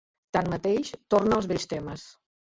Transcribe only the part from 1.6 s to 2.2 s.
temes.